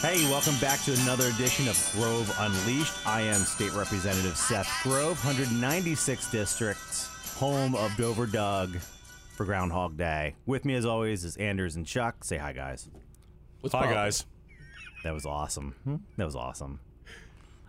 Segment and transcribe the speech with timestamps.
[0.00, 2.94] Hey, welcome back to another edition of Grove Unleashed.
[3.06, 8.76] I am State Representative Seth Grove, 196 districts, home of Dover Doug
[9.36, 10.34] for Groundhog Day.
[10.44, 12.24] With me, as always, is Anders and Chuck.
[12.24, 12.88] Say hi, guys.
[13.60, 13.90] What's Hi, up?
[13.94, 14.26] guys.
[15.04, 15.76] That was awesome.
[15.84, 15.96] Hmm?
[16.16, 16.80] That was awesome.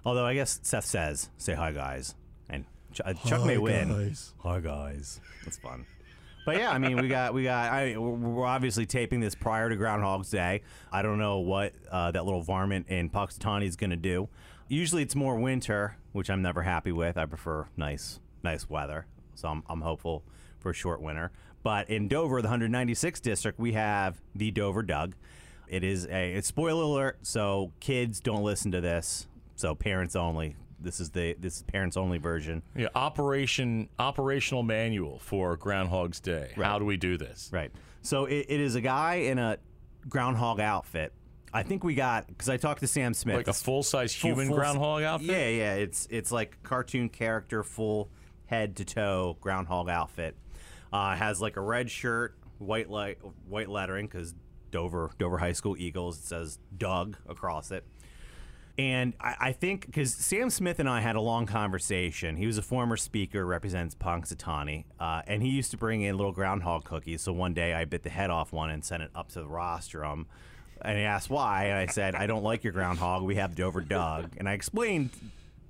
[0.04, 2.19] Although I guess Seth says, "Say hi, guys," and
[2.94, 3.90] Ch- uh, Chuck may win.
[3.90, 4.34] guys.
[4.40, 5.20] Hi, guys.
[5.44, 5.86] That's fun.
[6.46, 7.72] But yeah, I mean, we got we got.
[7.72, 10.62] I mean, we're obviously taping this prior to Groundhog's Day.
[10.92, 14.30] I don't know what uh, that little varmint in Punxsutawney is going to do.
[14.68, 17.18] Usually, it's more winter, which I'm never happy with.
[17.18, 20.24] I prefer nice nice weather, so I'm I'm hopeful
[20.60, 21.32] for a short winter.
[21.62, 25.14] But in Dover, the 196th district, we have the Dover Doug.
[25.68, 29.28] It is a it's spoiler alert, so kids don't listen to this.
[29.56, 30.56] So parents only.
[30.82, 32.62] This is the this is parents only version.
[32.76, 36.54] Yeah, operation operational manual for Groundhog's Day.
[36.56, 36.66] Right.
[36.66, 37.50] How do we do this?
[37.52, 37.72] Right.
[38.02, 39.58] So it, it is a guy in a
[40.08, 41.14] groundhog outfit.
[41.54, 43.36] I think we got because I talked to Sam Smith.
[43.36, 45.30] Like a full size Full- human full- groundhog outfit?
[45.30, 45.74] Yeah, yeah.
[45.76, 48.10] It's it's like cartoon character, full
[48.46, 50.36] head to toe groundhog outfit.
[50.92, 54.34] Uh, has like a red shirt, white light, white lettering because
[54.72, 56.20] Dover Dover High School Eagles.
[56.20, 57.84] It says Doug across it.
[58.80, 62.38] And I, I think because Sam Smith and I had a long conversation.
[62.38, 66.32] He was a former speaker, represents Punxsutawney, uh, and he used to bring in little
[66.32, 67.22] groundhog cookies.
[67.22, 69.48] So one day I bit the head off one and sent it up to the
[69.48, 70.28] rostrum.
[70.82, 73.24] And he asked why, and I said, "I don't like your groundhog.
[73.24, 75.10] We have Dover Doug." And I explained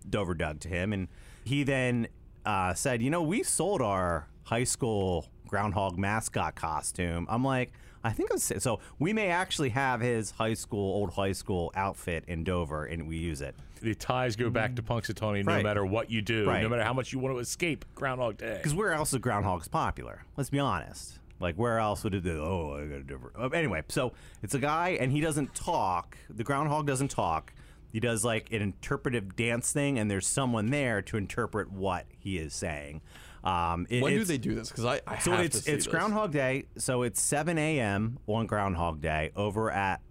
[0.08, 1.08] Dover Doug to him, and
[1.44, 2.10] he then
[2.46, 7.72] uh, said, "You know, we sold our high school groundhog mascot costume." I'm like,
[8.04, 12.24] "I think it's so we may actually have his high school, old high school outfit
[12.28, 15.64] in Dover, and we use it." The ties go back to Punxsutawney no Right.
[15.64, 16.62] matter what you do, Right.
[16.62, 18.58] no matter how much you want to escape Groundhog Day.
[18.58, 20.24] Because where else is groundhogs popular?
[20.36, 21.20] Let's be honest.
[21.40, 22.42] Like where else would it do?
[22.44, 23.38] Oh, I got a different.
[23.38, 24.12] Uh, anyway, so
[24.44, 26.18] it's a guy, and he doesn't talk.
[26.30, 27.54] The groundhog doesn't talk.
[27.94, 32.38] He does like an interpretive dance thing, and there's someone there to interpret what he
[32.38, 33.00] is saying.
[33.44, 34.70] Um, it- When do they do this?
[34.70, 35.88] Because I, I So it's it's this.
[35.88, 36.66] Groundhog Day.
[36.78, 38.20] So it's 7 a.m.
[38.28, 40.02] on Groundhog Day over at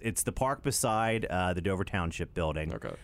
[0.00, 2.72] it's the park beside uh, the Dover Township building.
[2.74, 2.94] Okay.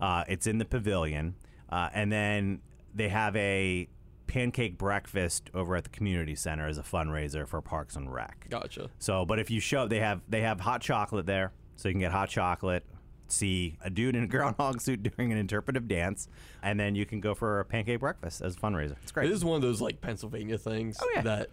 [0.00, 1.34] Uh, it's in the pavilion,
[1.68, 2.60] uh, and then
[2.94, 3.88] they have a
[4.26, 8.46] pancake breakfast over at the community center as a fundraiser for Parks and Rec.
[8.48, 8.88] Gotcha.
[8.98, 12.00] So, but if you show, they have they have hot chocolate there, so you can
[12.00, 12.84] get hot chocolate.
[13.32, 16.28] See a dude in a groundhog suit doing an interpretive dance,
[16.62, 18.96] and then you can go for a pancake breakfast as a fundraiser.
[19.02, 19.30] It's great.
[19.30, 21.22] It is one of those like Pennsylvania things Oh, yeah.
[21.22, 21.50] that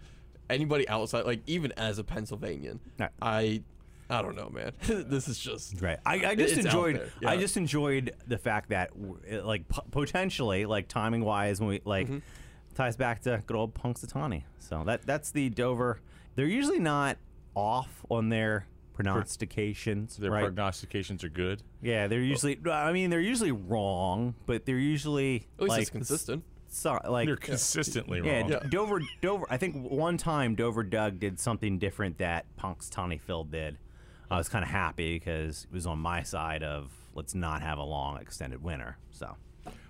[0.50, 3.10] anybody outside, like even as a Pennsylvanian, Right.
[3.22, 3.64] I,
[4.10, 4.74] I don't know, man.
[5.08, 6.00] this is just Right.
[6.06, 6.96] I, I just enjoyed.
[7.22, 8.90] there, I just enjoyed the fact that,
[9.46, 12.18] like, p- potentially, like timing wise, when we like Mm-hmm.
[12.76, 14.44] ties back to good old Punxsutawney.
[14.60, 16.00] So that that's the Dover.
[16.36, 17.18] They're usually not
[17.56, 18.66] off on their
[19.06, 20.42] prognostications, Their right?
[20.42, 21.62] prognostications are good.
[21.82, 22.60] yeah, they're usually.
[22.70, 26.44] I mean, they're usually wrong, but they're usually at least like it's consistent.
[26.72, 28.50] So, like They're consistently yeah, wrong.
[28.50, 29.02] D- Dover.
[29.22, 29.46] Dover.
[29.50, 33.78] I think one time Dover Doug did something different that Punxsutawney Phil did.
[34.30, 37.80] I was kind of happy because it was on my side of let's not have
[37.80, 38.98] a long extended winter.
[39.10, 39.36] So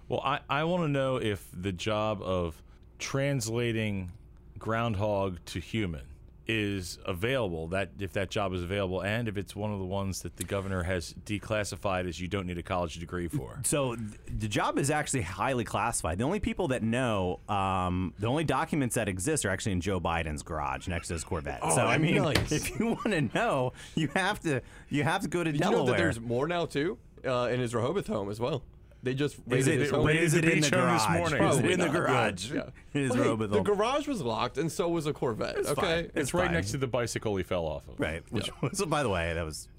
[0.07, 2.63] Well, I, I want to know if the job of
[2.97, 4.13] translating
[4.57, 6.03] groundhog to human
[6.51, 10.23] is available that if that job is available and if it's one of the ones
[10.23, 14.07] that the governor has declassified as you don't need a college degree for So th-
[14.39, 16.17] the job is actually highly classified.
[16.17, 19.99] The only people that know, um, the only documents that exist are actually in Joe
[20.01, 21.61] Biden's garage next to his Corvette.
[21.61, 22.51] so I mean, nice.
[22.51, 25.61] if you want to know, you have to you have to go to Did you
[25.61, 25.85] Delaware.
[25.85, 28.63] know that there's more now too uh, in his Rehoboth home as well?
[29.01, 30.09] They just is raided it, his home.
[30.09, 31.17] is it in the home this garage?
[31.17, 31.23] morning.
[31.23, 32.51] Is it Probably in the garage?
[32.51, 32.63] Yeah.
[32.91, 35.57] His Well, hey, the garage was locked, and so was a Corvette.
[35.57, 35.81] It's okay.
[35.81, 35.97] fine.
[36.05, 36.53] it's, It's right fine.
[36.55, 38.23] next to the bicycle he fell off of Right.
[38.29, 39.69] Which was, by the way, that was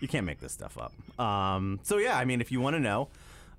[0.00, 0.92] you can't make this stuff up.
[1.18, 3.08] Um, so yeah, I mean, if you want to know,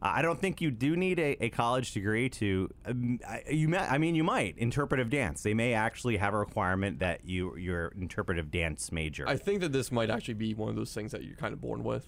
[0.01, 2.69] uh, I don't think you do need a, a college degree to.
[2.85, 5.41] Um, I, you, may, I mean, you might interpretive dance.
[5.41, 9.27] They may actually have a requirement that you you're interpretive dance major.
[9.27, 11.61] I think that this might actually be one of those things that you're kind of
[11.61, 12.07] born with.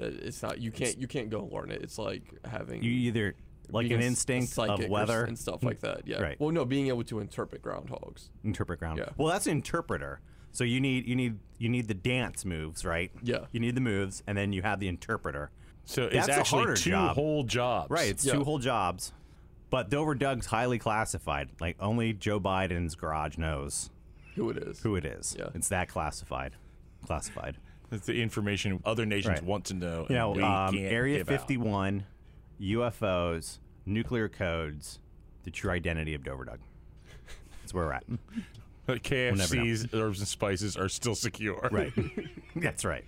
[0.00, 1.82] Uh, It's not you can't you can't go and learn it.
[1.82, 3.34] It's like having you either
[3.70, 6.06] like an a s- a instinct psychic of weather and stuff like that.
[6.06, 6.20] Yeah.
[6.20, 6.38] Right.
[6.40, 8.28] Well, no, being able to interpret groundhogs.
[8.44, 8.98] interpret ground.
[8.98, 9.08] Yeah.
[9.16, 10.20] Well, that's an interpreter.
[10.52, 13.10] So you need you need you need the dance moves, right?
[13.22, 13.46] Yeah.
[13.52, 15.50] You need the moves, and then you have the interpreter.
[15.84, 17.14] so it's That's a actually harder two job.
[17.14, 18.32] whole jobs Right, it's Yeah.
[18.34, 19.12] two whole jobs.
[19.70, 21.50] But Dover Doug's highly classified.
[21.60, 23.90] Like only Joe Biden's garage knows
[24.36, 24.80] Who it is?
[24.82, 25.34] who it is.
[25.38, 25.48] Yeah.
[25.54, 26.52] It's that classified.
[27.04, 27.56] Classified.
[27.90, 29.44] That's the information other nations Right.
[29.44, 31.40] want to know You and we know, um, can't Area give out.
[31.40, 32.04] 51,
[32.60, 34.98] UFOs, nuclear codes,
[35.44, 36.58] the true identity of Dover Doug.
[37.62, 38.04] That's where we're at.
[38.86, 41.68] But KFC's herbs and spices are still secure.
[41.72, 41.92] Right.
[42.54, 43.04] That's right.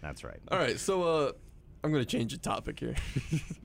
[0.00, 0.40] That's right.
[0.50, 1.32] All right, so uh,
[1.84, 2.96] I'm gonna change the topic here.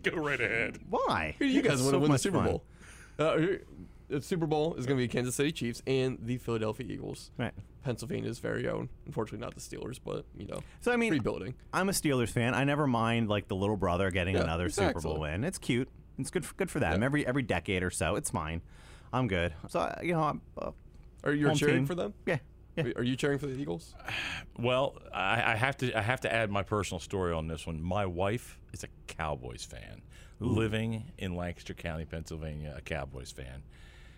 [0.04, 0.78] Go right ahead.
[0.88, 1.36] Why?
[1.40, 2.46] you guys want to so win the Super fun.
[2.46, 2.64] Bowl?
[3.18, 3.64] Uh, here-
[4.09, 7.31] the Super Bowl is gonna be Kansas City Chiefs and the Philadelphia Eagles.
[7.38, 7.54] Right.
[7.83, 8.89] Pennsylvania's very own.
[9.06, 11.56] Unfortunately, not the Steelers, but you know, So I mean, rebuilding.
[11.74, 12.54] I'm a Steelers fan.
[12.54, 15.00] I never mind like the little brother getting Yeah, another Super.
[15.00, 15.44] Bowl win.
[15.44, 15.89] It's cute.
[16.19, 16.45] It's good.
[16.45, 17.00] For, good for them.
[17.01, 17.06] Yeah.
[17.06, 18.62] Every every decade or so, it's fine.
[19.13, 19.54] I'm good.
[19.69, 20.71] So you know, I'm, uh,
[21.24, 21.86] Are you cheering team.
[21.86, 22.13] for them?
[22.25, 22.39] Yeah.
[22.75, 22.86] Yeah.
[22.86, 23.94] Are- Are you cheering for the Eagles?
[24.59, 27.81] Well, I, I have to I have to add my personal story on this one.
[27.81, 30.01] My wife is a Cowboys fan,
[30.39, 33.63] living in Lancaster County, Pennsylvania, a Cowboys fan,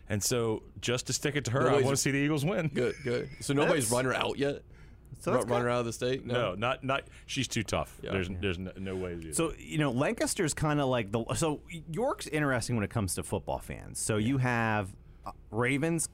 [0.09, 2.67] and so just to stick it to her, I want to see the Eagles win.
[2.73, 3.29] Good, good.
[3.41, 4.63] So nobody's That's- run her out yet.
[5.21, 6.25] So Run, that's run her out of the state.
[6.25, 7.03] No, not not.
[7.25, 7.97] She's too tough.
[8.01, 8.11] Yeah.
[8.11, 9.35] There's there's no, no way to do that.
[9.35, 11.25] So you know, Lancaster's kind of like the.
[11.35, 11.61] So
[11.91, 13.99] York's interesting when it comes to football fans.
[13.99, 14.95] So you have
[15.25, 16.07] uh, Ravens,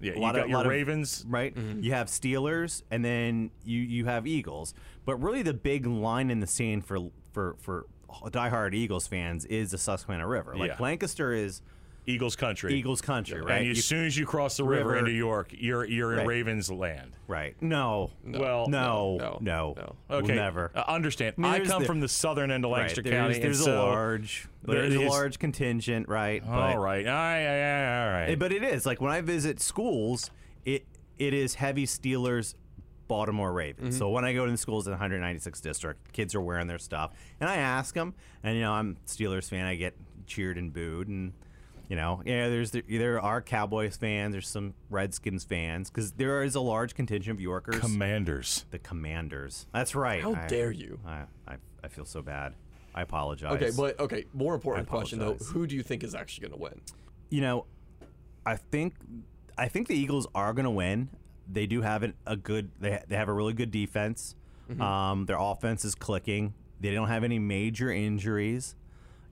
[0.00, 1.24] yeah, a you lot got of- your lot of- Ravens.
[1.26, 1.56] right?
[1.56, 4.74] You have Steelers, and then you you have Eagles.
[5.06, 6.98] But really, the big line in the sand for
[7.32, 7.86] for for
[8.24, 10.56] diehard Eagles fans is the Susquehanna River.
[10.56, 10.76] Like Yeah.
[10.78, 11.62] Lancaster is
[12.04, 12.74] Eagles country.
[12.74, 13.62] Eagles country, right?
[13.62, 16.18] And as You- soon as you cross the river, River- into York, you're you're in
[16.18, 16.26] Right.
[16.26, 17.12] Ravens land.
[17.28, 17.54] right?
[17.62, 19.96] No, Well, no, no, no, no.
[20.10, 20.70] We'll Okay, never.
[20.74, 21.34] uh, understand.
[21.38, 23.60] I mean, I, come the- from the southern end of Right, Lancaster there's, County, there's
[23.60, 26.42] and a so large, there there's a large contingent, right?
[26.44, 28.38] all right, all right, all right, all right.
[28.38, 30.30] But it is like when I visit schools,
[30.64, 30.84] it
[31.18, 32.54] it is heavy Steelers,
[33.06, 33.96] Baltimore Ravens.
[33.96, 36.78] So when I go to the schools in the 196 district, kids are wearing their
[36.78, 39.94] stuff, and I ask them, and you know I'm Steelers fan, I get
[40.26, 41.32] cheered and booed, and
[41.92, 46.42] you know yeah, there's the, there are Cowboys fans, there's some Redskins fans, because there
[46.42, 47.80] is a large contingent of Yorkers.
[47.80, 48.64] Commanders.
[48.70, 49.66] the Commanders.
[49.74, 50.22] That's right.
[50.22, 51.00] How I- dare you?
[51.06, 52.54] I, I I feel so bad.
[52.94, 53.52] I apologize.
[53.56, 54.24] Okay, but okay.
[54.32, 55.34] More important question though.
[55.34, 56.80] Who do you think is actually going to win?
[57.28, 57.66] you know,
[58.46, 58.94] I think
[59.58, 61.10] I think the Eagles are going to win.
[61.46, 62.70] They do have an, a good.
[62.80, 64.34] They they have a really good defense.
[64.80, 66.54] Um, their offense is clicking.
[66.80, 68.76] They don't have any major injuries.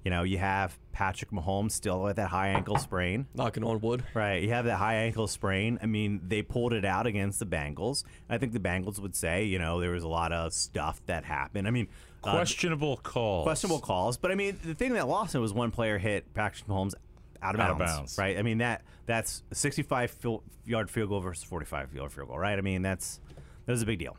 [0.05, 3.27] You know, you have Patrick Mahomes still with that high ankle sprain.
[3.35, 4.03] Knocking on wood.
[4.15, 5.79] Right, you have that high ankle sprain.
[5.83, 8.05] I mean, they pulled it out against the Bengals.
[8.29, 11.25] I think the Bengals would say, you know, there was a lot of stuff that
[11.25, 11.69] happened.
[11.69, 11.89] I mean,
[12.25, 13.45] uh, Questionable calls.
[13.45, 14.17] questionable calls.
[14.17, 16.95] But I mean, the thing that lost it was one player hit Patrick Mahomes
[17.43, 18.19] out of Out of bounds, bounds.
[18.19, 18.39] right?
[18.39, 22.39] I mean that that's a 65 fil- yard field goal versus 45 yard field goal,
[22.39, 22.59] right?
[22.59, 23.21] I mean that's
[23.67, 24.17] that was a big deal,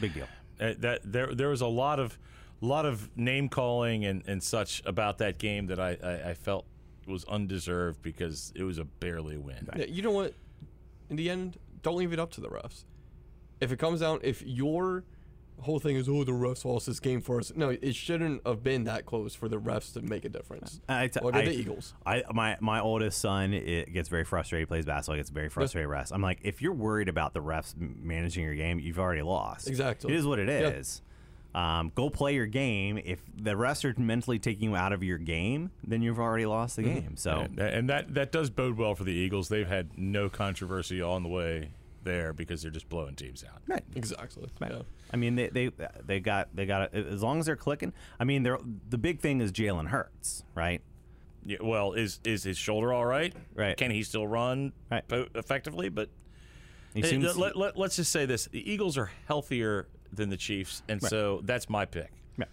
[0.00, 0.26] big deal.
[0.60, 2.18] Uh, that there there was a lot of
[2.66, 6.66] lot of name calling and, and such about that game that I, I, I felt
[7.06, 9.68] was undeserved because it was a barely win.
[9.76, 10.34] Yeah, you know what?
[11.08, 12.84] In the end, don't leave it up to the refs.
[13.60, 15.04] If it comes down, if your
[15.60, 17.52] whole thing is, oh, the refs lost this game for us.
[17.54, 20.80] No, it shouldn't have been that close for the refs to make a difference.
[20.88, 21.94] I t- Look at I- the Eagles.
[22.06, 24.62] I my my oldest son it gets very frustrated.
[24.62, 25.16] He plays basketball.
[25.16, 25.88] Gets very frustrated.
[25.90, 26.12] with Refs.
[26.12, 29.68] I'm like, if you're worried about the refs managing your game, you've already lost.
[29.68, 30.12] Exactly.
[30.12, 30.68] It is what it Yeah.
[30.68, 31.02] is.
[31.54, 32.96] Um, go play your game.
[32.98, 36.76] If the refs are mentally taking you out of your game, then you've already lost
[36.76, 36.94] the Mm-hmm.
[37.00, 37.16] game.
[37.16, 39.48] So And, and that that does bode well for the Eagles.
[39.48, 41.70] They've had no controversy on the way
[42.04, 43.60] there because they're just blowing teams out.
[43.66, 43.82] right.
[43.96, 44.48] Exactly.
[44.60, 44.70] Right.
[44.72, 44.82] Yeah.
[45.12, 45.70] I mean, they they
[46.06, 47.92] they got they got as long as they're clicking.
[48.20, 48.58] I mean, they're
[48.88, 50.80] the big thing is Jalen Hurts, right?
[51.44, 53.34] Yeah, well, is is his shoulder all right?
[53.54, 53.76] Right.
[53.76, 55.06] Can he still run Right.
[55.08, 55.88] po- effectively?
[55.88, 56.10] But
[56.94, 60.36] He Hey, seems let, let, us just say this: the Eagles are healthier than the
[60.36, 62.10] Chiefs, and so that's my pick.
[62.38, 62.44] yeah.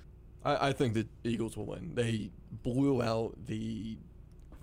[0.45, 1.91] I, I think the Eagles will win.
[1.95, 2.29] They
[2.63, 3.97] blew out the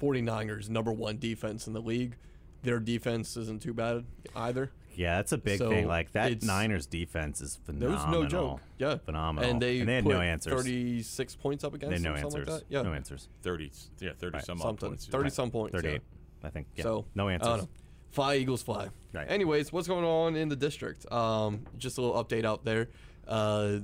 [0.01, 2.17] 49ers' number one defense in the league.
[2.63, 4.71] Their defense isn't too bad either.
[4.97, 5.87] Yeah, that's a big So, thing.
[5.89, 8.21] Like that it's- Niners defense is There phenomenal.
[8.23, 8.61] was no joke.
[8.79, 8.97] Yeah.
[9.05, 9.51] phenomenal.
[9.51, 10.53] And they, and they had put no answers.
[10.55, 12.49] 36 points up against they had no them, answers.
[12.49, 12.65] like that.
[12.69, 12.83] Yeah.
[12.83, 13.29] No answers.
[13.43, 14.91] Thirty, yeah, thirty some odd something.
[14.91, 15.07] points.
[15.07, 15.75] 30 some points.
[15.75, 15.81] yeah.
[15.81, 16.03] Thirty-eight,
[16.45, 16.69] I think.
[16.77, 16.85] Yeah.
[16.85, 17.67] So no I answers.
[18.15, 18.91] Fly Eagles fly.
[19.13, 19.29] Right.
[19.29, 21.11] Anyways, what's going on in the district?
[21.13, 22.89] Um, just a little update out there.
[23.27, 23.79] Uh,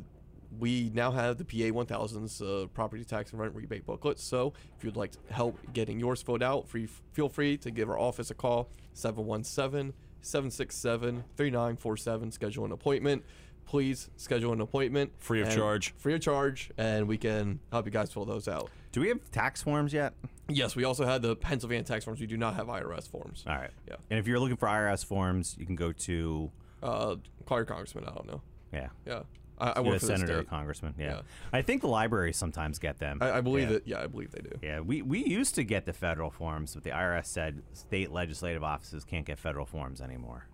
[0.57, 4.21] we now have the PA 1000's uh, property tax and rent rebate booklet.
[4.21, 7.91] So if you'd like to help getting yours filled out, free, feel free to give
[7.91, 12.31] our office a call 717 767 3947.
[12.31, 13.25] Schedule an appointment.
[13.67, 15.11] Please schedule an appointment.
[15.19, 15.93] Free of charge.
[15.99, 18.71] Free of charge, and we can help you guys fill those out.
[18.93, 20.15] Do we have tax forms yet?
[20.49, 22.21] Yes, we also had the Pennsylvania tax forms.
[22.21, 23.45] We do not have IRS forms.
[23.47, 23.71] All right.
[23.89, 23.97] Yeah.
[24.11, 26.51] And if you're looking for IRS forms, you can go to
[26.83, 27.17] Uh,
[27.47, 28.05] call your congressman.
[28.05, 28.43] I don't know.
[28.73, 29.23] yeah, Yeah,
[29.59, 30.49] I, I you work a for the senator or state.
[30.51, 30.95] congressman.
[30.99, 31.07] Yeah.
[31.17, 31.21] Yeah.
[31.53, 33.19] I think the libraries sometimes get them.
[33.21, 33.73] I, I believe yeah.
[33.75, 33.87] that.
[33.87, 34.59] Yeah, I believe they do.
[34.63, 38.65] Yeah, we, we used to get the federal forms, but the IRS said state legislative
[38.65, 40.47] offices can't get federal forms anymore.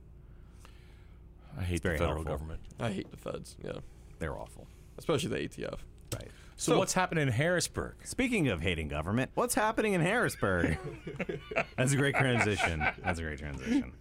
[1.58, 2.24] I hate the federal helpful.
[2.32, 2.60] government.
[2.78, 3.56] I hate the feds.
[3.64, 3.78] Yeah,
[4.18, 4.66] They're awful.
[4.98, 5.78] especially the ATF.
[6.12, 6.28] Right.
[6.56, 7.96] So, So- what's happening in Harrisburg?
[8.04, 10.78] Speaking of hating government, what's happening in Harrisburg?
[11.76, 12.80] That's a great transition.
[13.04, 13.92] That's a great transition.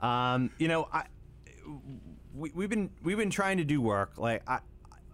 [0.00, 1.04] Um, you know, I
[2.34, 4.12] we, we've been we've been trying to do work.
[4.16, 4.60] Like I,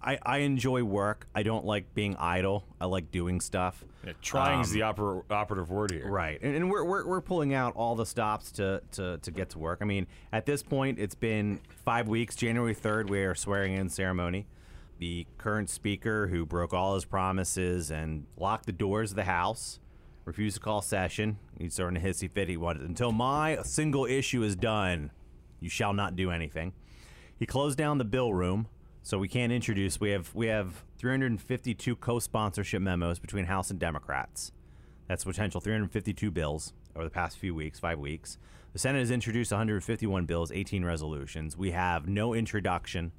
[0.02, 1.26] I, I enjoy work.
[1.34, 2.64] I don't like being idle.
[2.78, 3.82] I like doing stuff.
[4.06, 6.06] Yeah, trying is the oper- operative word here.
[6.06, 9.48] Right, and, and we're, we're, we're pulling out all the stops to, to, to get
[9.50, 9.78] to work.
[9.80, 12.36] I mean, at this point, it's been five weeks.
[12.36, 14.46] January 3rd, we are swearing in ceremony.
[14.98, 19.80] The current speaker, who broke all his promises and locked the doors of the House,
[20.24, 21.38] refused to call session.
[21.58, 22.48] He's starting a hissy fit.
[22.48, 25.10] He wanted, until my single issue is done,
[25.60, 26.72] you shall not do anything.
[27.38, 28.68] He closed down the bill room,
[29.02, 30.00] so we can't introduce.
[30.00, 34.52] We have we have 352 co-sponsorship memos between House and Democrats.
[35.08, 38.38] That's potential 352 bills over the past few weeks, five weeks.
[38.72, 41.56] The Senate has introduced 151 bills, 18 resolutions.
[41.56, 43.12] We have no introduction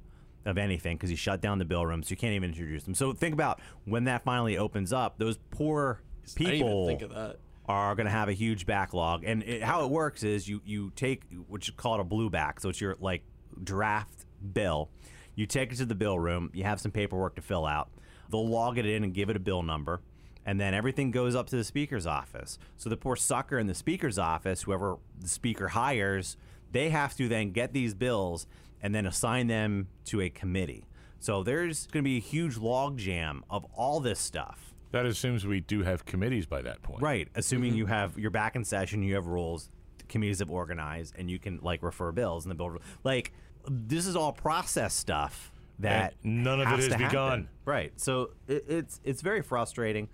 [0.46, 2.94] of anything because he shut down the bill room, so you can't even introduce them.
[2.94, 5.18] So think about when that finally opens up.
[5.18, 6.00] Those poor
[6.34, 7.36] people think of that.
[7.66, 9.24] are going to have a huge backlog.
[9.24, 12.30] And it, how it works is you you take what you call it a blue
[12.30, 13.22] back, so it's your like
[13.62, 14.90] draft bill.
[15.34, 16.50] You take it to the bill room.
[16.54, 17.90] You have some paperwork to fill out.
[18.30, 20.00] They'll log it in and give it a bill number,
[20.44, 22.58] and then everything goes up to the speaker's office.
[22.76, 26.36] So the poor sucker in the speaker's office, whoever the speaker hires,
[26.72, 28.46] they have to then get these bills
[28.86, 30.86] and then assign them to a committee.
[31.18, 34.76] So there's going to be a huge logjam of all this stuff.
[34.92, 37.02] That assumes we do have committees by that point.
[37.02, 37.78] Right, assuming mm-hmm.
[37.78, 39.70] you have you're back in session, you have rules,
[40.08, 42.76] committees have organized, and you can like refer bills and the bill.
[43.02, 43.32] Like
[43.68, 45.50] this is all process stuff
[45.80, 47.08] that And none of it has has to happen.
[47.08, 47.48] begun.
[47.64, 50.08] Right, so it, it's it's very frustrating.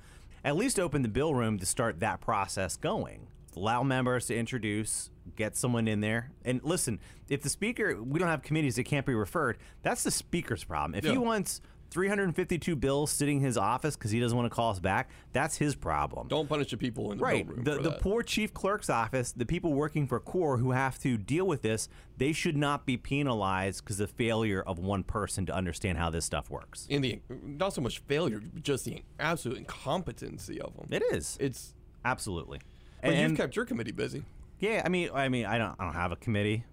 [0.46, 3.26] At least open the bill room to start that process going.
[3.56, 7.00] Allow members to introduce, get someone in there, and listen.
[7.28, 9.58] If the speaker, we don't have committees that can't be referred.
[9.82, 10.94] That's the speaker's problem.
[10.94, 11.60] If he wants
[11.92, 15.56] 352 bills sitting in his office because he doesn't want to call us back, that's
[15.58, 16.26] his problem.
[16.28, 17.64] Don't punish the people in the Right.
[17.64, 21.46] The, the poor chief clerk's office, the people working for CORE who have to deal
[21.46, 25.54] with this, they should not be penalized because of the failure of one person to
[25.54, 26.86] understand how this stuff works.
[26.88, 30.86] in the not so much failure, just the absolute incompetency of them.
[30.90, 31.36] It is.
[31.40, 32.60] It's Absolutely.
[33.02, 34.24] But And- you've kept your committee busy.
[34.58, 36.64] Yeah, I mean, I mean, I don't, I don't have a committee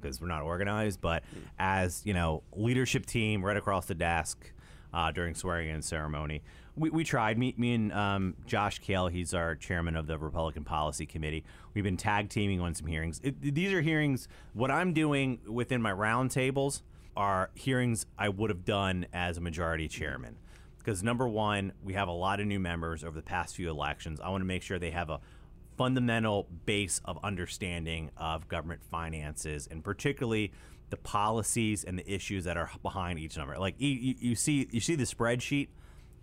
[0.00, 1.24] because we're not organized, but
[1.58, 4.52] as you know, leadership team right across the desk
[4.92, 6.42] uh, during swearing in ceremony,
[6.76, 7.36] we, we tried.
[7.38, 11.42] Me, me and um, Josh Kail, he's our chairman of the Republican Policy Committee.
[11.74, 13.20] We've been tag teaming on some hearings.
[13.24, 14.28] It, these are hearings.
[14.52, 16.82] What I'm doing within my roundtables
[17.16, 20.36] are hearings I would have done as a majority chairman
[20.78, 24.20] because number one, we have a lot of new members over the past few elections.
[24.20, 25.18] I want to make sure they have a
[25.76, 30.52] fundamental base of understanding of government finances and particularly
[30.90, 33.58] the policies and the issues that are behind each number.
[33.58, 35.68] Like you, you see, you see the spreadsheet.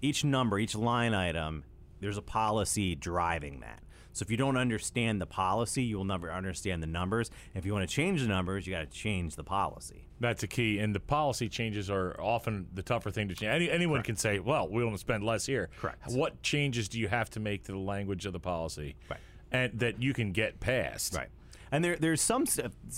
[0.01, 1.63] Each number, each line item,
[2.00, 3.81] there's a policy driving that.
[4.13, 7.31] So if you don't understand the policy, you will never understand the numbers.
[7.53, 10.10] If you want to change the numbers, you got to change the policy.
[10.20, 13.50] That's a key, and the policy changes are often the tougher thing to change.
[13.50, 16.12] Any, anyone can say, "Well, we want to spend less here." Correct.
[16.12, 19.20] What changes do you have to make to the language of the policy, Right.
[19.51, 21.15] And that you can get past?
[21.15, 21.29] Right.
[21.72, 22.46] And there, there's some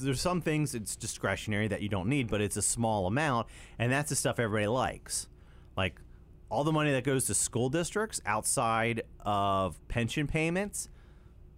[0.01, 3.91] there's some things it's discretionary that you don't need, but it's a small amount, and
[3.91, 5.27] that's the stuff everybody likes.
[5.77, 5.99] Like
[6.49, 10.89] all the money that goes to school districts outside of pension payments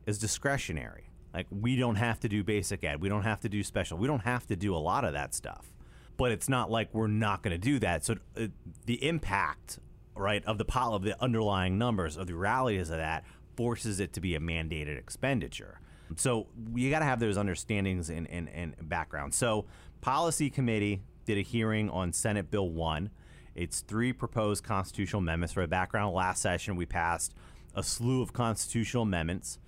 [0.05, 1.09] is discretionary.
[1.33, 4.07] Like we don't have to do basic ed, we don't have to do special, we
[4.07, 5.73] don't have to do a lot of that stuff.
[6.17, 8.05] But it's not like we're not going to do that.
[8.05, 8.47] So uh,
[8.85, 9.79] the impact,
[10.15, 13.25] right, of the pol- of the underlying numbers of the realities of that
[13.55, 15.79] forces it to be a mandated expenditure.
[16.15, 19.33] So you got to have those understandings and, and, and background.
[19.33, 19.65] So
[20.01, 23.09] policy committee did a hearing on Senate Bill One.
[23.55, 25.53] It's three proposed constitutional amendments.
[25.53, 27.33] For a background, last session we passed
[27.73, 29.59] a slew of constitutional amendments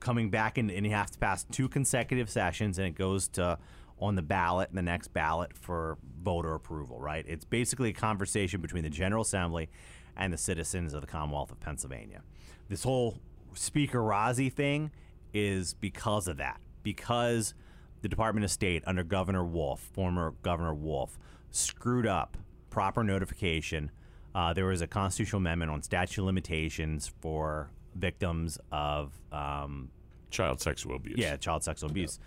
[0.00, 3.58] coming back in, and you have to pass two consecutive sessions, and it goes to
[3.98, 7.00] on the ballot, the next ballot for voter approval.
[7.00, 7.24] Right?
[7.26, 9.68] It's basically a conversation between the General Assembly
[10.16, 12.22] and the citizens of the Commonwealth of Pennsylvania.
[12.68, 13.18] This whole
[13.54, 14.90] Speaker Rozzi thing
[15.34, 17.54] is because of that, because
[18.00, 21.18] the Department of State under Governor Wolf, former Governor Wolf,
[21.50, 22.36] screwed up
[22.70, 23.90] proper notification.
[24.34, 29.90] Uh, there was a constitutional amendment on statute of limitations for victims of um,
[30.30, 31.18] Child sexual abuse.
[31.18, 32.18] yeah, child sexual abuse.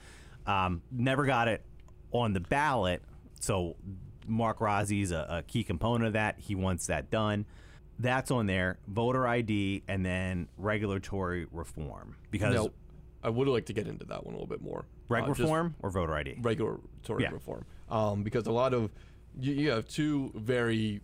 [0.45, 1.65] Um, never got it
[2.11, 3.01] on the ballot.
[3.39, 3.75] So
[4.27, 6.35] Mark Rozzi's a, a key component of that.
[6.37, 7.47] He wants that done.
[7.99, 8.77] That's on there.
[8.87, 12.15] Voter ID and then regulatory reform.
[12.31, 12.71] Because No,
[13.23, 14.85] I would like to get into that one a little bit more.
[15.07, 16.37] reg Uh, reform or voter ID?
[16.41, 17.29] regulatory Yeah.
[17.31, 18.91] reform, um, because a lot of
[19.39, 21.01] you, you have two very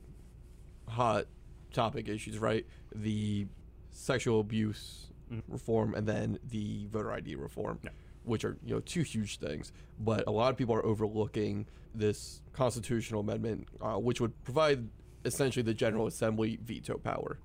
[0.88, 1.26] hot
[1.72, 2.66] topic issues, right?
[2.96, 3.48] The
[3.92, 5.08] sexual abuse
[5.48, 7.80] reform and then the voter ID reform,
[8.24, 9.72] which are you know two huge things.
[10.00, 14.88] But a lot of people are overlooking this constitutional amendment, uh, which would provide
[15.26, 17.40] essentially the General Assembly veto power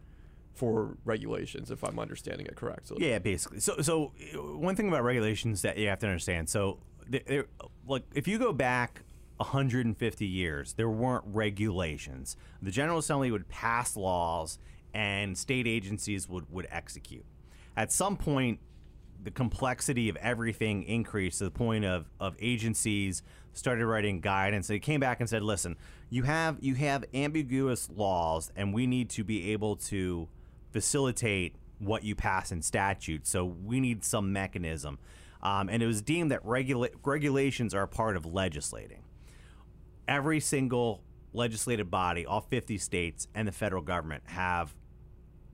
[0.55, 2.97] for regulations, if I'm understanding it correctly.
[3.01, 3.61] Yeah, basically.
[3.61, 6.49] So, so uh, one thing about regulations that you have to understand.
[6.49, 6.79] So,
[7.87, 9.03] like, if you go back
[9.37, 12.37] 150 years, there weren't regulations.
[12.63, 14.59] The General Assembly would pass laws,
[14.95, 17.27] and state agencies would would execute.
[17.77, 18.61] At some point,
[19.23, 23.23] the complexity of everything increased to the point of, of agencies
[23.57, 24.69] started writing guidance.
[24.69, 25.77] They came back and said, "Listen,
[26.11, 30.29] you have you have ambiguous laws, and we need to be able to
[30.73, 33.27] facilitate what you pass in statute.
[33.27, 34.99] So we need some mechanism."
[35.43, 39.03] Um, and it was deemed that regula- regulations are a part of legislating
[40.09, 44.75] every single legislative body, all 50 states, and the federal government have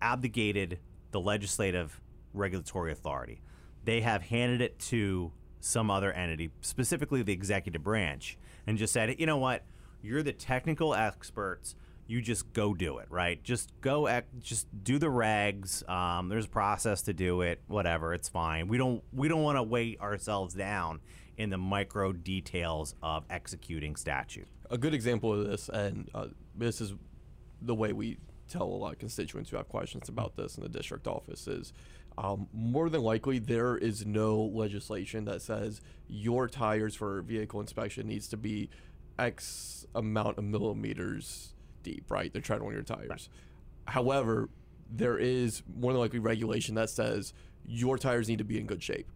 [0.00, 0.78] abdicated
[1.10, 2.00] the legislative
[2.32, 3.40] regulatory authority.
[3.84, 5.32] They have handed it to
[5.62, 9.62] some other entity, specifically the executive branch, and just said, you know what,
[10.02, 11.76] you're the technical experts.
[12.08, 13.42] You just go do it, right?
[13.44, 15.88] Just go, ec- just do the regs.
[15.88, 17.62] Um, there's a process to do it.
[17.68, 18.66] Whatever, it's fine.
[18.66, 21.00] We don't, we don't want to weigh ourselves down
[21.36, 24.48] in the micro details of executing statute.
[24.68, 26.26] a good example of this, and uh,
[26.56, 26.92] this is
[27.62, 30.68] the way we tell a lot of constituents who have questions about this in the
[30.68, 31.72] district office is
[32.18, 38.06] um, more than likely there is no legislation that says your tires for vehicle inspection
[38.06, 38.70] needs to be
[39.18, 42.32] X amount of millimeters deep, right?
[42.32, 43.28] The tread on your tires.
[43.86, 44.48] However,
[44.90, 47.32] there is more than likely regulation that says
[47.66, 49.08] your tires need to be in good shape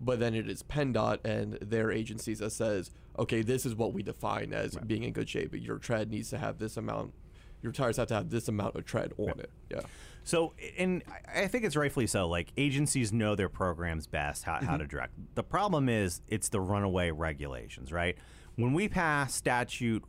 [0.00, 4.02] but then it is PennDOT and their agencies that says, okay, this is what we
[4.02, 5.54] define as being in good shape.
[5.54, 7.14] Your tread needs to have this amount.
[7.62, 9.50] Your tires have to have this amount of tread on it.
[9.70, 9.80] Yeah.
[10.24, 11.02] So, and
[11.34, 12.28] I- think it's rightfully so.
[12.28, 14.90] Like agencies know their programs best, how, how to mm-hmm.
[14.90, 15.14] direct.
[15.34, 18.16] The problem is it's the runaway regulations, right?
[18.56, 20.04] When we pass statute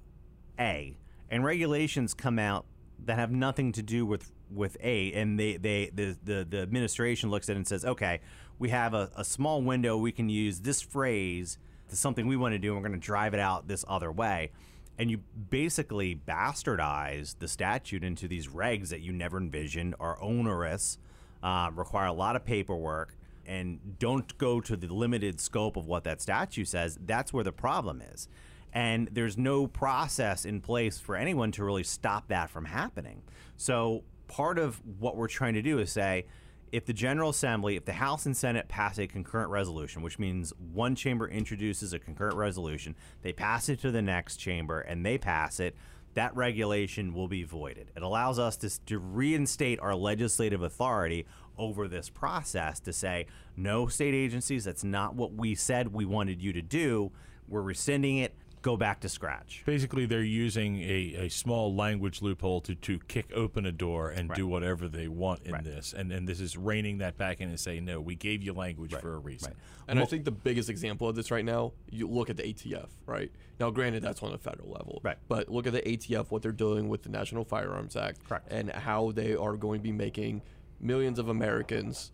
[0.59, 0.97] A
[1.29, 2.65] and regulations come out
[3.05, 7.29] that have nothing to do with with A, and they they the the, the administration
[7.29, 8.19] looks at it and says, okay,
[8.57, 11.57] we have a, a small window we can use this phrase
[11.89, 14.11] to something we want to do, and we're going to drive it out this other
[14.11, 14.51] way
[14.99, 20.97] and you basically bastardize the statute into these regs that you never envisioned are onerous,
[21.41, 26.03] uh, require a lot of paperwork, and don't go to the limited scope of what
[26.03, 26.99] that statute says.
[27.03, 28.27] That's where the problem is.
[28.73, 33.23] And there's no process in place for anyone to really stop that from happening.
[33.55, 36.25] So, part of what we're trying to do is say,
[36.71, 40.53] if the General Assembly, if the House and Senate pass a concurrent resolution, which means
[40.73, 45.17] one chamber introduces a concurrent resolution, they pass it to the next chamber and they
[45.17, 45.75] pass it,
[46.13, 47.91] that regulation will be voided.
[47.95, 51.25] It allows us to, to reinstate our legislative authority
[51.57, 56.41] over this process to say, no state agencies, that's not what we said we wanted
[56.41, 57.11] you to do.
[57.47, 58.33] We're rescinding it.
[58.61, 59.63] Go back to scratch.
[59.65, 64.29] Basically, they're using a, a small language loophole to, to kick open a door and
[64.33, 65.63] do whatever they want in Right.
[65.63, 65.93] this.
[65.93, 68.93] And, and this is reining that back in and saying, no, we gave you language
[68.93, 69.53] for a reason.
[69.87, 72.89] And I think the biggest example of this right now, you look at the ATF,
[73.05, 73.31] right?
[73.59, 74.99] Now, granted, that's on a federal level.
[75.03, 75.17] Right.
[75.29, 78.27] But look at the ATF, what they're doing with the National Firearms Act.
[78.27, 78.51] Correct.
[78.51, 80.41] And how they are going to be making
[80.81, 82.11] millions of Americans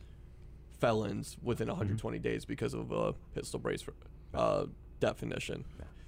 [0.80, 3.84] felons within 120 days because of a pistol brace
[4.34, 4.66] uh,
[5.00, 5.66] definition.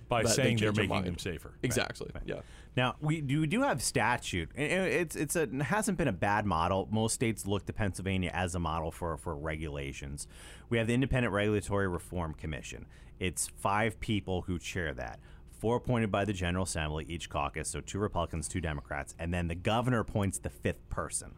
[0.10, 1.54] By That saying they're making them safer.
[1.64, 2.10] Exactly.
[2.26, 2.42] Yeah.
[2.76, 4.50] Now we do, we do have statute.
[4.56, 6.88] and It's it's a it hasn't been a bad model.
[6.92, 10.28] Most states look to Pennsylvania as a model for for regulations.
[10.70, 12.86] We have the Independent Regulatory Reform Commission.
[13.20, 15.20] It's five people who chair that.
[15.60, 19.48] Four appointed by the General Assembly, each caucus, so two Republicans, two Democrats, and then
[19.48, 21.34] the governor appoints the fifth person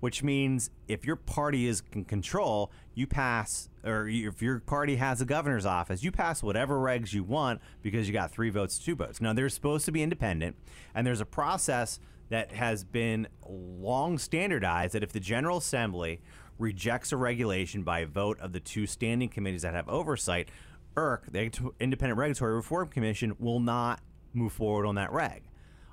[0.00, 5.20] which means if your party is in control, you pass, or if your party has
[5.20, 8.94] a governor's office, you pass whatever regs you want because you got three votes, two
[8.94, 9.20] votes.
[9.20, 10.56] Now, they're supposed to be independent,
[10.94, 16.20] and there's a process that has been long standardized that if the General Assembly
[16.58, 20.48] rejects a regulation by a vote of the two standing committees that have oversight,
[20.96, 24.00] IRC, the Independent Regulatory Reform Commission, will not
[24.34, 25.44] move forward on that reg.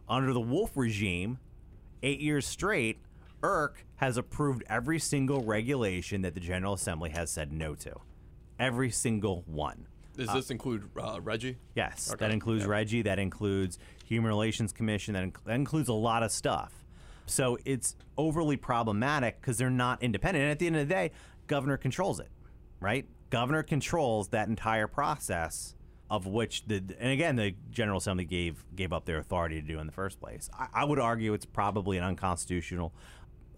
[0.10, 1.40] Under the Wolf regime,
[2.04, 3.00] eight years straight,
[3.42, 7.94] IRC has approved every single regulation that the General Assembly has said no to.
[8.60, 9.88] Every single one.
[10.18, 11.58] Does this include uh, RGGI?
[11.76, 12.70] Yes, Okay, that includes yeah.
[12.70, 16.86] RGGI, that includes Human Relations Commission, that, inc- that includes a lot of stuff.
[17.26, 20.44] So it's overly problematic because they're not independent.
[20.44, 21.12] And at the end of the day,
[21.48, 22.30] governor controls it,
[22.80, 23.06] right?
[23.30, 25.76] Governor controls that entire process
[26.10, 29.80] of which the and again the General Assembly gave gave up their authority to do
[29.80, 30.50] in the first place.
[30.54, 32.94] I, I would argue it's probably an unconstitutional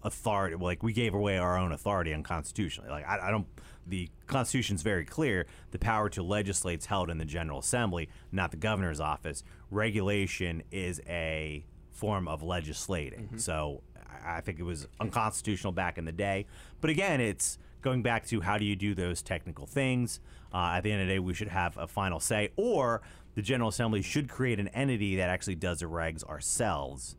[0.08, 0.56] authority.
[0.56, 2.90] Like we gave away our own authority unconstitutionally.
[2.90, 3.46] Like I, I don't.
[3.86, 5.46] The Constitution's very clear.
[5.70, 9.44] The power to legislate is held in the General Assembly, not the governor's office.
[9.70, 13.38] Regulation is a form of legislating.
[13.38, 16.46] So I I think it was unconstitutional back in the day.
[16.80, 20.20] But again, it's going back to how do you do those technical things.
[20.52, 23.02] Uh, at the end of the day, we should have a final say, or
[23.34, 27.16] the General Assembly should create an entity that actually does the regs ourselves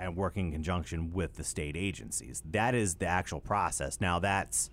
[0.00, 2.42] and work in conjunction with the state agencies.
[2.50, 4.00] That is the actual process.
[4.00, 4.70] Now, that's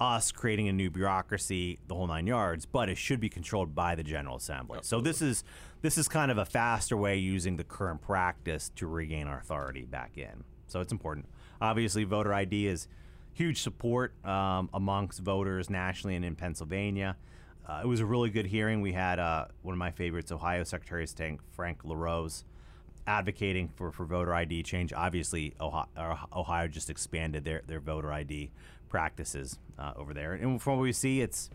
[0.00, 3.94] us creating a new bureaucracy, the whole nine yards, but it should be controlled by
[3.94, 4.80] the General Assembly.
[4.82, 5.44] So this is
[5.82, 9.84] this is kind of a faster way using the current practice to regain our authority
[9.84, 10.44] back in.
[10.66, 11.26] So it's important.
[11.60, 12.88] Obviously, voter ID is
[13.32, 17.16] huge support um, amongst voters nationally and in Pennsylvania.
[17.66, 18.80] Uh, it was a really good hearing.
[18.80, 22.44] We had uh, one of my favorites, Ohio Secretary of State Frank LaRose,
[23.06, 24.92] advocating for, for voter ID change.
[24.92, 25.86] Obviously, Ohio,
[26.34, 28.50] Ohio just expanded their, their voter ID
[28.88, 30.32] practices uh, over there.
[30.34, 31.50] And from what we see, it's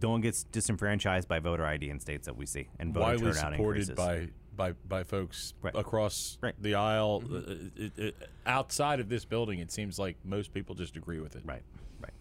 [0.00, 3.32] no one gets disenfranchised by voter ID in states that we see, and voter widely
[3.32, 3.94] turnout supported increases.
[3.96, 5.74] by by by folks Right.
[5.74, 6.54] across Right.
[6.60, 7.22] the aisle.
[7.30, 11.34] Uh, it- it- outside of this building, it seems like most people just agree with
[11.36, 11.42] it.
[11.44, 11.62] Right,
[12.00, 12.12] right.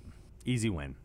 [0.45, 0.95] Easy win.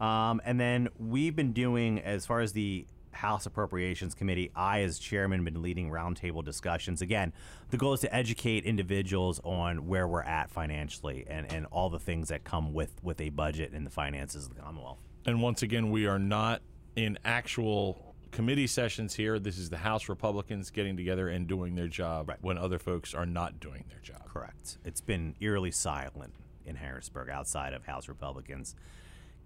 [0.00, 4.98] Um, and then we've been doing, as far as the House Appropriations Committee, I, as
[4.98, 7.00] chairman, been leading roundtable discussions.
[7.02, 7.32] Again,
[7.70, 11.98] the goal is to educate individuals on where we're at financially and, and all the
[11.98, 14.98] things that come with, with a budget and the finances of the Commonwealth.
[15.26, 16.60] And once again, we are not
[16.96, 19.38] in actual committee sessions here.
[19.38, 22.38] This is the House Republicans getting together and doing their job Right.
[22.42, 24.28] when other folks are not doing their job.
[24.28, 24.78] Correct.
[24.84, 26.34] It's been eerily silent
[26.66, 28.74] in Harrisburg outside of House Republicans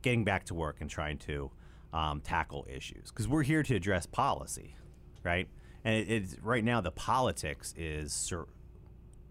[0.03, 1.51] getting back to work and trying to
[1.93, 4.77] um, tackle issues because we're here to address policy,
[5.23, 5.49] right?
[5.85, 8.49] And it, it's right now the politics is sur-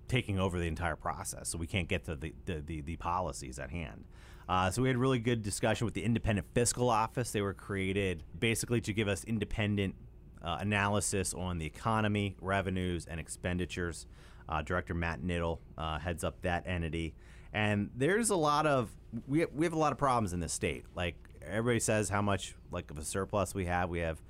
[0.08, 3.60] taking over the entire process, so we can't get to the the, the, the policies
[3.60, 4.06] at hand.
[4.50, 7.32] Uh, so we had a really good discussion with the Independent Fiscal Office.
[7.32, 9.96] They were created basically to give us independent
[10.42, 14.06] uh, analysis on the economy, revenues, and expenditures.
[14.50, 17.14] Uh, Director Matt Knittel uh, heads up that entity,
[17.52, 18.90] and there's a lot of
[19.28, 20.86] we we have a lot of problems in this state.
[20.96, 21.16] Like
[21.50, 23.90] everybody says, how much like of a surplus we have.
[23.90, 24.22] We have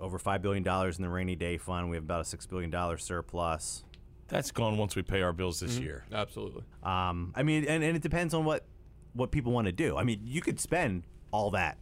[0.00, 1.90] over five billion dollars in the rainy day fund.
[1.90, 3.84] We have about a six billion dollar surplus.
[4.28, 6.04] That's gone once we pay our bills this year.
[6.12, 6.62] Absolutely.
[6.82, 8.64] Um, I mean, and, and it depends on what
[9.12, 9.96] what people want to do.
[9.96, 11.78] I mean, you could spend all that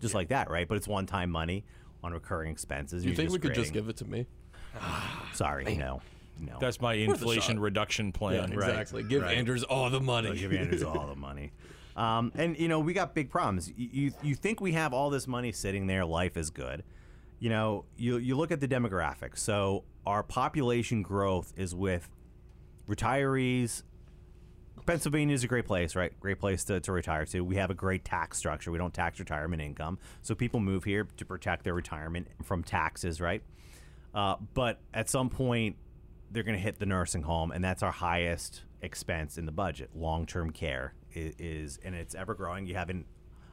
[0.00, 0.68] just like that, right?
[0.68, 1.64] But it's one time money
[2.02, 3.04] on recurring expenses.
[3.04, 4.26] You You're think we could just give it to me?
[5.34, 6.02] Sorry, no,
[6.38, 6.58] no.
[6.60, 8.52] That's my a inflation reduction plan.
[8.54, 9.02] right, exactly.
[9.02, 9.36] Give right.
[9.36, 10.28] Anders all the money.
[10.28, 11.52] They'll give Anders all the money.
[11.96, 13.72] Um, and you know, we got big problems.
[13.76, 16.84] You, you think we have all this money sitting there, life is good.
[17.38, 19.38] You know, you you look at the demographics.
[19.38, 22.08] So our population growth is with
[22.88, 23.82] retirees.
[24.86, 26.18] Pennsylvania is a great place, right?
[26.18, 27.42] Great place to, to retire to.
[27.42, 28.72] We have a great tax structure.
[28.72, 29.98] We don't tax retirement income.
[30.22, 33.42] So people move here to protect their retirement from taxes, right?
[34.12, 35.76] Uh, but at some point,
[36.30, 39.90] they're going to hit the nursing home, and that's our highest expense in the budget.
[39.94, 42.66] Long-term care is, and it's ever growing.
[42.66, 43.04] You have an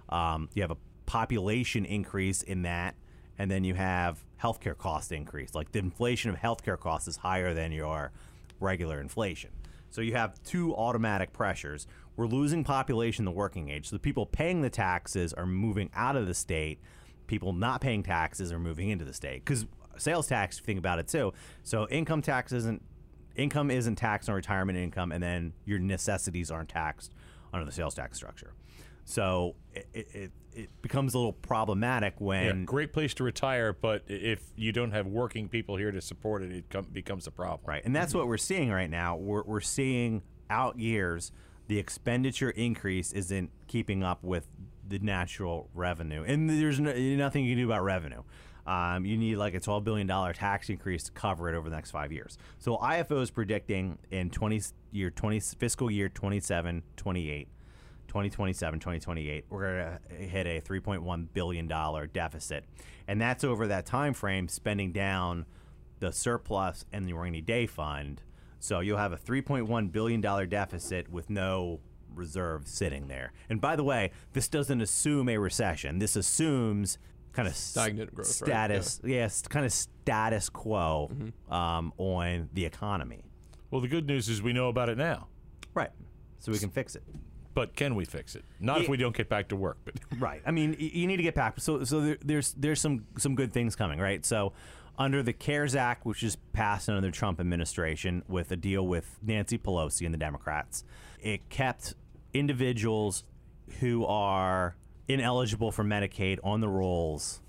[0.10, 2.96] um, you have a population increase in that,
[3.38, 5.56] and then you have healthcare cost increase.
[5.56, 8.12] Like the inflation of healthcare costs is higher than your
[8.60, 9.52] regular inflation.
[9.92, 11.88] So you have two automatic pressures.
[12.16, 13.90] We're losing population, the working age.
[13.90, 16.80] So the people paying the taxes are moving out of the state.
[17.28, 19.66] People not paying taxes are moving into the state because
[19.98, 20.60] sales tax.
[20.60, 21.34] Think about it too.
[21.64, 22.84] So income tax isn't
[23.36, 27.14] income isn't taxed on retirement income, and then your necessities aren't taxed
[27.54, 28.54] under the sales tax structure.
[29.06, 34.04] So it, it, it, becomes a little problematic Yeah, when great place to retire, but
[34.08, 37.62] if you don't have working people here to support it, it com- becomes a problem.
[37.66, 37.84] Right.
[37.84, 39.16] And that's what we're seeing right now.
[39.16, 41.32] We're, we're seeing out years,
[41.68, 44.48] the expenditure increase isn't keeping up with
[44.88, 46.24] the natural revenue.
[46.24, 48.24] And there's no, nothing you can do about revenue.
[48.70, 51.90] Um, you need like a $12 billion tax increase to cover it over the next
[51.90, 52.38] five years.
[52.60, 57.48] So IFO is predicting in 20 year 20 fiscal year 27, 28,
[58.08, 62.64] 2027, 2028, we're going to hit a 3.1 billion dollar deficit,
[63.08, 65.48] and that's over that time frame, spending down
[66.00, 68.22] the surplus and the rainy day fund.
[68.60, 71.80] So you'll have a 3.1 billion dollar deficit with no
[72.14, 73.34] reserve sitting there.
[73.50, 75.98] And by the way, this doesn't assume a recession.
[75.98, 77.00] This assumes
[77.34, 78.48] kind of Stagnant growth, right?
[78.48, 81.12] status, yes, kind of status quo
[81.50, 83.24] um, on the economy.
[83.72, 85.28] Well, the good news is we know about it now.
[85.74, 85.92] Right.
[86.40, 87.04] So we can fix it.
[87.54, 88.44] but can we fix it?
[88.60, 90.42] Not if we don't get back to work, but Right.
[90.46, 91.60] I mean, you need to get back.
[91.60, 94.26] So, so there, there's there's some some good things coming, right?
[94.26, 94.54] So,
[94.98, 99.18] under the CARES Act, which is passed under the Trump administration, with a deal with
[99.22, 100.84] Nancy Pelosi and the Democrats,
[101.22, 101.94] it kept
[102.34, 103.24] individuals
[103.82, 104.76] who are
[105.10, 107.42] ineligible for Medicaid on the rolls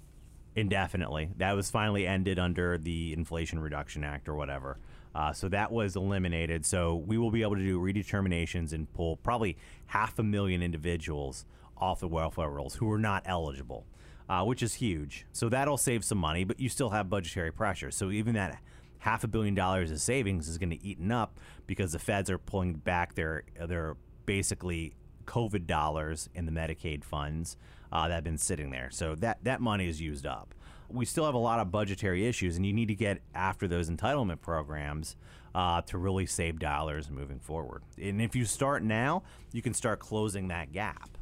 [0.57, 1.31] indefinitely.
[1.37, 4.79] That was finally ended under the Inflation Reduction Act or whatever.
[5.15, 6.65] Uh, so that was eliminated.
[6.65, 11.45] So we will be able to do redeterminations and pull probably half a million individuals
[11.77, 13.87] off the welfare rolls who are not eligible,
[14.29, 15.27] uh, which is huge.
[15.33, 17.91] So that'll save some money, but you still have budgetary pressure.
[17.91, 18.59] So even that
[18.99, 22.39] half a billion dollars of savings is going to eaten up because the feds are
[22.39, 23.97] pulling back their their
[24.27, 24.95] basically
[25.27, 27.57] COVID dollars in the Medicaid funds
[27.93, 28.89] uh, that have been sitting there.
[28.91, 30.55] So that that money is used up.
[30.89, 33.89] We still have a lot of budgetary issues, and you need to get after those
[33.89, 35.17] entitlement programs
[35.55, 37.83] uh, to really save dollars moving forward.
[38.01, 41.17] And if you start now, you can start closing that gap.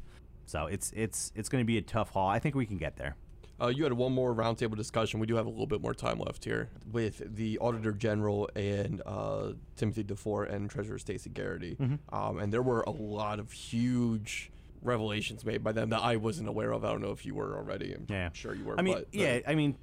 [0.46, 2.28] So it's it's it's going to be a tough haul.
[2.28, 3.16] I think we can get there.
[3.60, 5.18] Uh, you had one more roundtable discussion.
[5.18, 9.02] We do have a little bit more time left here with the Auditor General and
[9.04, 11.76] uh, Timothy DeFoor and Treasurer Stacy Garrity.
[11.80, 12.14] Mm-hmm.
[12.14, 16.48] Um, and there were a lot of huge revelations made by them that I wasn't
[16.48, 16.84] aware of.
[16.84, 17.92] I don't know if you were already.
[17.94, 18.78] I'm Yeah, sure you were.
[18.78, 19.76] I mean, but, uh, yeah, I mean,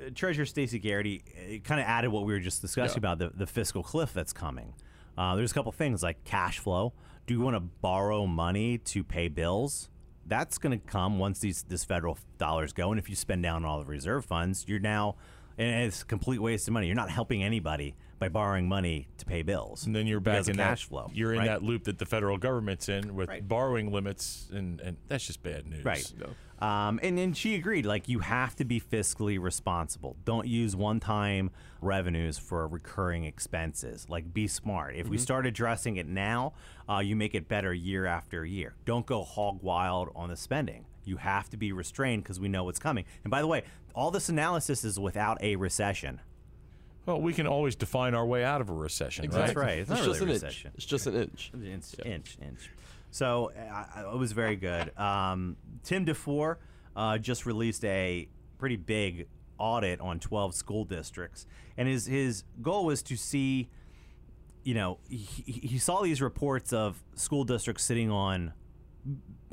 [0.00, 3.10] uh, Treasurer Stacy Garrity kind of added what we were just discussing Yeah.
[3.12, 4.74] about the, the fiscal cliff that's coming.
[5.16, 6.92] Uh, there's a couple things like cash flow.
[7.26, 9.90] Do you want to borrow money to pay bills?
[10.28, 13.64] That's going to come once these this federal dollars go, and if you spend down
[13.64, 15.16] all the reserve funds, you're now,
[15.56, 16.86] and it's a complete waste of money.
[16.86, 19.86] You're not helping anybody by borrowing money to pay bills.
[19.86, 21.10] and then you're back in that cash flow.
[21.14, 21.46] You're in right?
[21.46, 23.46] that loop that the federal government's in with Right.
[23.46, 25.84] borrowing limits, and and that's just bad news.
[25.84, 26.12] Right.
[26.18, 26.66] No.
[26.66, 30.16] Um, and then she agreed, like, you have to be fiscally responsible.
[30.24, 31.50] Don't use one time
[31.80, 34.08] revenues for recurring expenses.
[34.08, 34.96] Like, be smart.
[34.96, 36.54] If we start addressing it now,
[36.88, 38.74] uh, you make it better year after year.
[38.84, 40.86] Don't go hog wild on the spending.
[41.04, 43.04] You have to be restrained because we know what's coming.
[43.22, 43.62] And by the way,
[43.94, 46.20] all this analysis is without a recession.
[47.08, 49.24] Well, we can always define our way out of a recession.
[49.24, 49.54] Exactly.
[49.56, 49.66] Right?
[49.66, 49.78] right.
[49.78, 50.68] It's It's, not just really a an recession.
[50.68, 50.74] inch.
[50.76, 51.50] It's just an inch.
[51.54, 52.70] inch, inch, inch.
[53.10, 54.96] So uh, it was very good.
[54.98, 56.56] Um, Tim DeFoor
[56.94, 61.46] uh, just released a pretty big audit on 12 school districts,
[61.78, 63.70] and his his goal was to see,
[64.62, 68.52] you know, he, he he saw these reports of school districts sitting on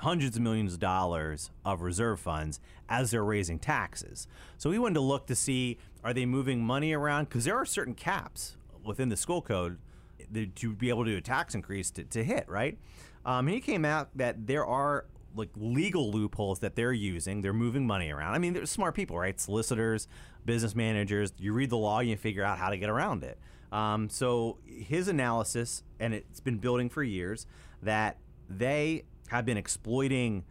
[0.01, 4.27] hundreds of millions of dollars of reserve funds as they're raising taxes.
[4.57, 7.65] So we wanted to look to see are they moving money around because there are
[7.65, 9.79] certain caps within the school code
[10.55, 12.77] to be able to do a tax increase to, to hit, right?
[13.25, 17.41] Um, he came out that there are like legal loopholes that they're using.
[17.41, 18.35] They're moving money around.
[18.35, 19.39] I mean, they're smart people, right?
[19.39, 20.07] Solicitors,
[20.45, 21.33] business managers.
[21.39, 23.39] You read the law, you figure out how to get around it.
[23.71, 27.47] Um, so his analysis, and it's been building for years,
[27.81, 30.43] that they have been exploiting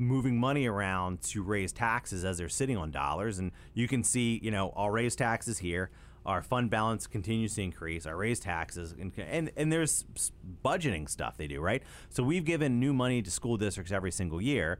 [0.00, 3.38] moving money around to raise taxes as they're sitting on dollars.
[3.38, 5.90] And you can see, you know, I'll raise taxes here.
[6.26, 8.06] Our fund balance continues to increase.
[8.06, 10.04] I raise taxes, and, and and there's
[10.62, 11.82] budgeting stuff they do, right?
[12.10, 14.78] So we've given new money to school districts every single year.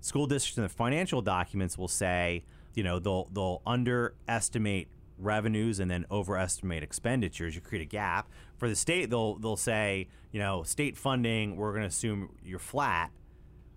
[0.00, 5.90] School districts in the financial documents will say, you know, they'll they'll underestimate revenues and
[5.90, 7.54] then overestimate expenditures.
[7.54, 8.28] You create a gap.
[8.58, 12.58] For the state, they'll they'll say, you know, state funding, we're going to assume you're
[12.58, 13.10] flat.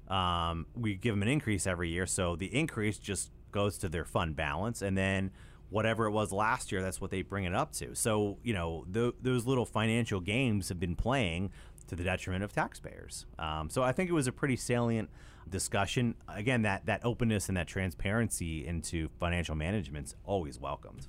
[0.07, 4.05] Um, we give them an increase every year, so the increase just goes to their
[4.05, 5.31] fund balance, and then
[5.69, 7.95] whatever it was last year, that's what they bring it up to.
[7.95, 11.51] So you know, th- those little financial games have been playing
[11.87, 13.25] to the detriment of taxpayers.
[13.37, 15.09] Um, so I think it was a pretty salient
[15.49, 16.15] discussion.
[16.27, 21.07] Again, that that openness and that transparency into financial management's always welcomed.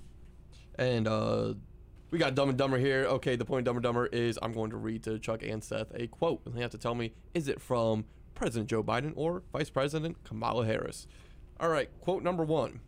[0.79, 1.55] And uh,
[2.11, 3.05] we got Dumb and Dumber here.
[3.07, 5.93] Okay, the point Dumb and Dumber is I'm going to read to Chuck and Seth
[5.95, 8.05] a quote, and they have to tell me is it from
[8.37, 11.09] President Joe Biden or Vice President Kamala Harris.
[11.59, 12.79] All right, quote number one.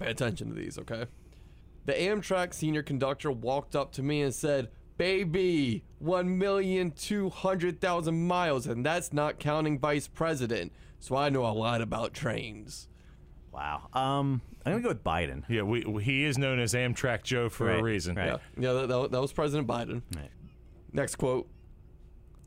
[0.00, 1.04] Pay attention to these, okay?
[1.84, 9.12] The Amtrak senior conductor walked up to me and said, Baby, 1,200,000 miles, and that's
[9.12, 10.72] not counting Vice President.
[11.00, 12.88] So I know a lot about trains.
[13.50, 13.88] Wow.
[13.92, 15.42] Um, I'm gonna go with Biden.
[15.48, 18.14] Yeah, we, we- he is known as Amtrak Joe for Right, a reason.
[18.16, 18.26] right.
[18.28, 20.02] Yeah, yeah that, that, that was President Biden.
[20.16, 20.30] Right.
[20.92, 21.48] Next quote.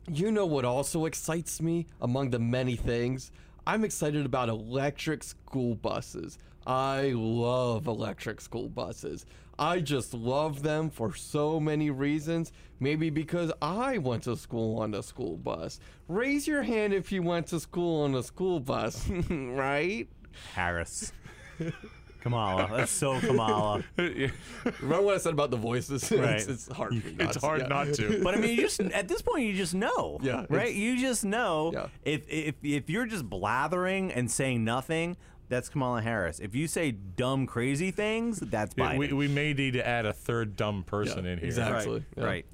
[0.08, 3.32] You know what also excites me among the many things?
[3.66, 6.38] I'm excited about electric school buses.
[6.64, 9.26] I love electric school buses.
[9.58, 12.52] I just love them for so many reasons.
[12.78, 15.80] Maybe because I went to school on a school bus.
[16.06, 20.06] Raise your hand if you went to school on a school bus, right?
[20.54, 21.12] Harris.
[22.26, 22.68] Kamala.
[22.76, 23.84] That's so Kamala.
[23.96, 26.10] Remember what I said about the voices?
[26.16, 26.36] Right.
[26.36, 27.66] it's, it's hard you not it's to- hard yeah.
[27.68, 28.20] not to.
[28.24, 30.18] But I mean, you just at this point, you just know.
[30.22, 30.74] Yeah, Right.
[30.74, 31.70] You just know.
[31.72, 31.86] Yeah.
[32.04, 35.16] If if if you're just blathering and saying nothing,
[35.48, 36.40] that's Kamala Harris.
[36.40, 38.98] If you say dumb, crazy things, that's Yeah, Biden.
[38.98, 41.46] we, we may need to add a third dumb person Yeah, in here.
[41.46, 41.92] exactly.
[41.94, 42.04] right.
[42.16, 42.24] Yeah.
[42.24, 42.46] Right.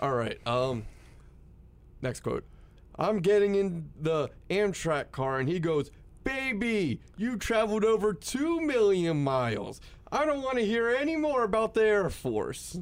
[0.00, 0.46] All right.
[0.46, 0.84] Um.
[2.02, 2.44] Next quote.
[2.96, 5.90] I'm getting in the Amtrak car, and he goes,
[6.24, 9.80] "Baby, you traveled over two million miles.
[10.10, 12.78] I don't want to hear any more about the Air Force."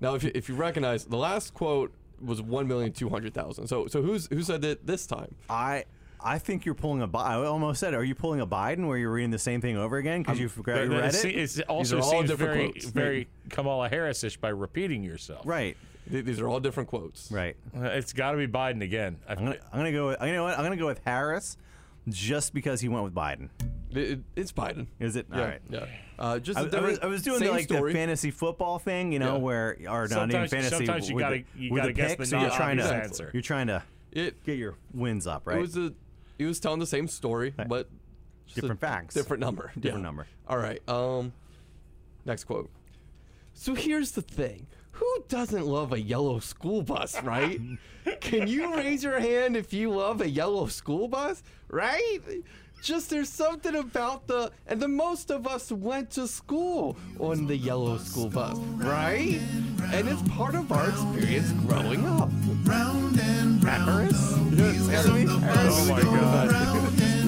[0.00, 3.66] Now, if you, if you recognize, the last quote was one million two hundred thousand.
[3.66, 5.34] So so who's who said it this time?
[5.48, 5.84] I.
[6.26, 7.06] I think you're pulling a.
[7.06, 9.76] Bi- I almost said, are you pulling a Biden where you're reading the same thing
[9.76, 11.24] over again because you've you read it?
[11.26, 12.84] It's it also are all seems different very, quotes.
[12.86, 15.42] very Kamala Harris-ish by repeating yourself.
[15.44, 15.76] Right.
[16.10, 17.30] Th- These are all different quotes.
[17.30, 17.56] Right.
[17.76, 19.18] Uh, It's got to be Biden again.
[19.28, 20.06] I, I'm gonna, I'm gonna go.
[20.06, 20.56] With, you know what?
[20.56, 21.58] I'm gonna go with Harris,
[22.08, 23.48] just because he went with Biden.
[23.90, 24.86] It- it- it's Biden.
[24.98, 25.26] Is it?
[25.30, 25.38] Yeah.
[25.40, 25.60] All right.
[25.70, 25.86] Yeah.
[26.18, 27.92] Uh, just I, a I was, I was doing the, like story.
[27.92, 29.42] the fantasy football thing, you know, Yeah.
[29.42, 30.70] where or not even fantasy.
[30.86, 32.76] sometimes you with gotta- the, you with gotta the guess pick, the so you're trying
[32.78, 33.30] to answer.
[33.32, 35.58] you're trying to It get your wins up, right?
[35.58, 35.92] It was a.
[36.38, 37.68] He was telling the same story, Right.
[37.68, 37.88] but
[38.54, 39.14] Different facts.
[39.14, 40.06] different number, Different Yeah.
[40.06, 40.26] number.
[40.48, 40.80] All right.
[40.88, 41.32] Um.
[42.24, 42.70] Next quote.
[43.54, 47.60] So here's the thing who doesn't love a yellow school bus, right?
[48.20, 52.18] Can you raise your hand if you love a yellow school bus, right?
[52.82, 57.56] Just there's something about the and the most of us went to school on the
[57.56, 59.40] yellow school bus, right?
[59.92, 62.28] And it's part of our experience growing up.
[62.64, 67.20] Round and round, Yes, oh my god.